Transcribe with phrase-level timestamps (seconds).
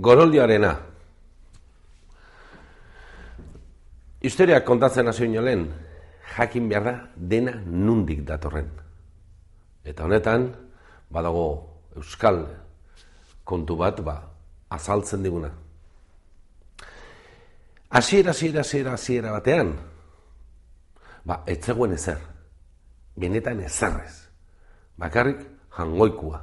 [0.00, 0.72] Goroldioarena.
[4.20, 5.66] Historiak kontatzen hasi lehen,
[6.36, 8.70] jakin behar da dena nundik datorren.
[9.84, 10.54] Eta honetan,
[11.10, 12.46] badago euskal
[13.44, 14.16] kontu bat, ba,
[14.70, 15.50] azaltzen diguna.
[17.90, 19.76] Hasiera, hasiera, hasiera, hasiera batean,
[21.24, 22.18] ba, etzegoen ezer.
[23.16, 24.28] Benetan ezerrez.
[24.96, 25.44] Bakarrik
[25.76, 26.40] jangoikua.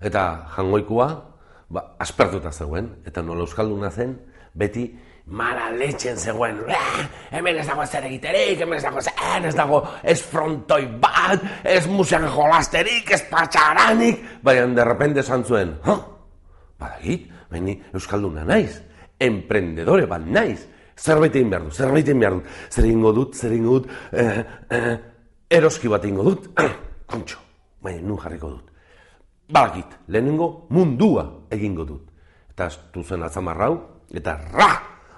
[0.00, 1.31] Eta jangoikua,
[1.72, 4.14] ba, aspertuta zegoen, eta nola euskalduna zen,
[4.54, 4.86] beti
[5.32, 6.58] mala letxen zegoen,
[7.30, 11.86] hemen ez dago zer egiterik, hemen ez dago zer, ez dago ez frontoi bat, ez
[11.88, 16.00] musean jolasterik, ez patxaranik, baina derrepende esan zuen, huh?
[16.82, 18.82] badagit, baina euskalduna naiz,
[19.22, 20.66] emprendedore bat naiz,
[20.98, 24.42] zerbait egin behar du, zerbait egin behar du, zer egingo dut, zer egingo dut, eh,
[24.76, 24.92] eh,
[25.60, 26.50] eroski bat egingo dut,
[27.12, 27.40] kontxo,
[27.80, 28.71] baina nun jarriko dut.
[29.48, 32.08] Balakit, lehenengo mundua egingo dut.
[32.52, 33.74] Eta estu zen atzamarrau,
[34.14, 34.70] eta ra!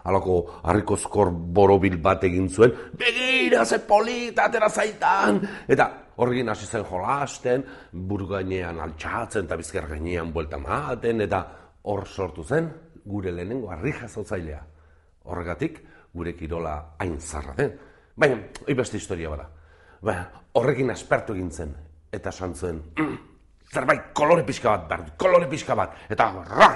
[0.05, 5.41] Alako harrikozkor borobil bat egin zuen, begira ze polita atera zaitan!
[5.69, 11.41] Eta horregin hasi zen jolasten, buru gainean altxatzen, eta bizker gainean buelta maten, eta
[11.83, 12.69] hor sortu zen,
[13.05, 14.61] gure lehenengo harri jazotzailea.
[15.25, 15.81] Horregatik,
[16.13, 17.73] gure kirola hain zarra den.
[18.17, 19.49] Baina, hoi beste historia bada.
[20.03, 21.75] Baina, horrekin aspertu egin zen,
[22.13, 22.83] eta santzuen,
[23.75, 26.73] zerbait kolore pixka bat behar kolore pixka bat, eta ra!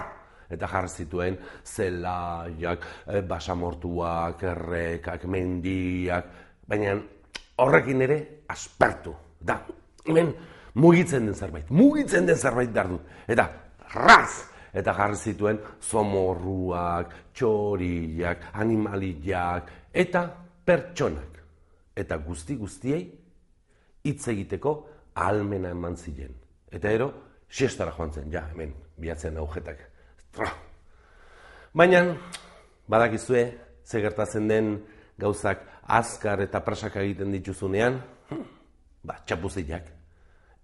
[0.48, 6.30] Eta jarri zituen zelaiak, eh, basamortuak, errekak, mendiak,
[6.66, 6.94] baina
[7.60, 8.18] horrekin ere
[8.48, 9.12] aspertu.
[9.40, 9.58] Da,
[10.06, 10.32] hemen
[10.74, 13.12] mugitzen den zerbait, mugitzen den zerbait behar dut.
[13.28, 13.50] Eta
[13.92, 14.48] raz!
[14.72, 20.26] Eta jarri zituen zomorruak, txoriak, animaliak, eta
[20.64, 21.40] pertsonak.
[21.96, 23.02] Eta guzti guztiei
[24.04, 24.78] hitz egiteko
[25.14, 26.47] almena eman ziren.
[26.70, 27.12] Eta ero,
[27.48, 29.80] siestara joan zen, ja, hemen, bihatzen agujetak.
[31.74, 32.02] Baina,
[32.88, 33.44] badakizue,
[33.84, 34.74] ze gertatzen den
[35.18, 38.42] gauzak azkar eta prasaka egiten dituzunean, hm,
[39.02, 39.88] ba, txapuziak.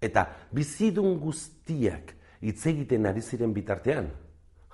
[0.01, 2.13] Eta bizidun guztiak
[2.45, 4.11] hitz egiten ari ziren bitartean,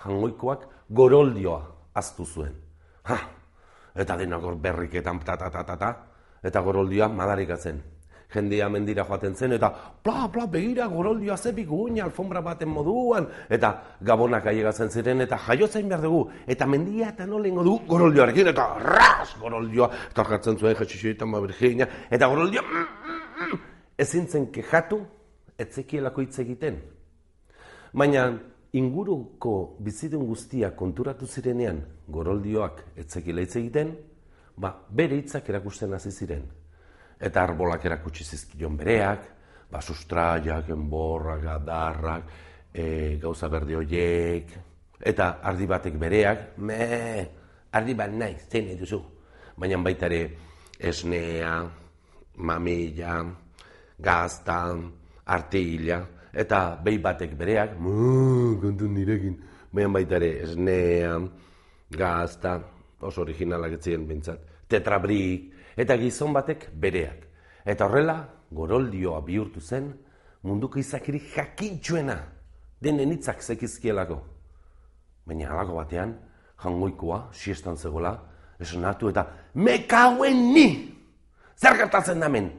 [0.03, 1.61] jangoikoak goroldioa
[1.95, 2.55] aztu zuen.
[3.07, 3.17] Ha,
[3.95, 5.91] eta denagor berriketan ta ta ta ta ta,
[6.43, 7.81] eta goroldioa madarikatzen
[8.33, 9.69] jendea mendira joaten zen, eta
[10.03, 13.71] pla, pla, begira, goroldioa zepik guina, alfombra baten moduan, eta
[14.01, 19.35] gabonak aiegatzen ziren, eta jaiotzen behar dugu, eta mendia eta nolengo dugu goroldioarekin, eta ras,
[19.41, 23.59] goroldioa, eta jartzen zuen, jetxixoetan ba Virginia, eta goroldioa, mm, mm, mm,
[24.05, 25.01] ezin zen kejatu,
[25.59, 26.79] etzekielako hitz egiten.
[27.93, 28.29] Baina,
[28.73, 33.93] inguruko bizidun guztia konturatu zirenean, goroldioak etzekiela hitz egiten,
[34.55, 36.47] ba, bere hitzak erakusten hasi ziren
[37.21, 39.27] eta arbolak erakutsi zizkion bereak,
[39.71, 42.23] ba, sustraiak, enborrak, adarrak,
[42.73, 44.55] e, gauza berde horiek,
[44.99, 47.27] eta ardi batek bereak, me,
[47.71, 48.99] ardi bat nahi, zein duzu.
[49.57, 50.21] Baina baita ere,
[50.79, 51.61] esnea,
[52.41, 53.15] mamila,
[53.99, 54.59] gazta,
[55.25, 56.01] artila,
[56.33, 59.37] eta behi batek bereak, mu, kontu nirekin,
[59.71, 61.19] baina baita ere, esnea,
[61.91, 62.57] gazta,
[63.01, 67.27] oso originalak etzien bintzat, tetrabrik, eta gizon batek bereak.
[67.65, 68.17] Eta horrela,
[68.51, 69.91] goroldioa bihurtu zen,
[70.43, 72.17] munduko izakiri jakintxuena,
[72.81, 74.17] denen hitzak zekizkielako.
[75.27, 76.15] Baina halako batean,
[76.63, 78.15] jangoikoa, siestan zegoela,
[78.61, 80.67] esonatu eta mekauen ni!
[81.57, 82.49] Zer gertatzen damen?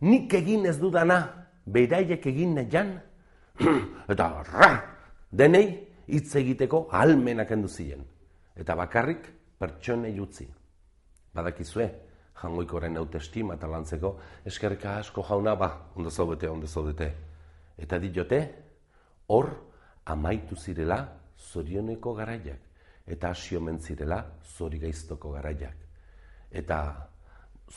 [0.00, 1.20] Nik egin ez dudana,
[1.66, 2.96] beraiek egin nahian?
[4.12, 4.70] eta ra!
[5.30, 5.66] Denei,
[6.08, 8.04] hitz egiteko almenak enduzien.
[8.58, 9.26] Eta bakarrik,
[9.58, 10.48] pertsonei utzi.
[11.34, 11.88] Badakizue,
[12.38, 14.14] jangoikoren autoestima eta lantzeko,
[14.46, 17.12] eskerrika asko jauna, ba, ondo zaudete, ondo zaudete.
[17.78, 18.40] Eta diote,
[19.28, 19.50] hor
[20.06, 21.00] amaitu zirela
[21.38, 22.60] zorioneko garaiak,
[23.06, 24.22] eta asio mentzirela
[24.56, 25.86] zori gaiztoko garaiak.
[26.50, 26.78] Eta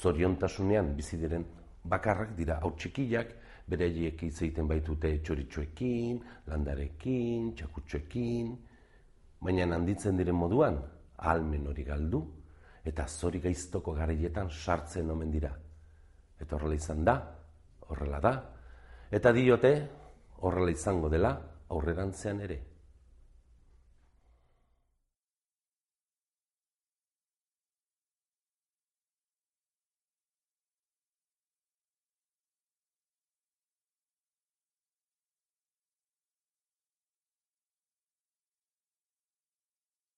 [0.02, 1.46] zoriontasunean bizi diren
[1.84, 3.34] bakarrak dira hau txikiak,
[3.68, 8.52] bereiek hitz egiten baitute txoritxoekin, landarekin, txakutxoekin,
[9.42, 10.80] baina handitzen diren moduan,
[11.18, 12.24] almen hori galdu,
[12.86, 15.51] eta zori gaiztoko garaietan sartzen omen dira.
[16.42, 17.16] Eta horrela izan da,
[17.89, 18.33] horrela da,
[19.12, 19.74] eta diote
[20.42, 21.36] horrela izango dela
[21.69, 22.60] aurrerantzean ere.